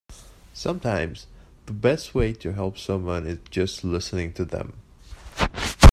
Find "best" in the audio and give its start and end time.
1.73-2.15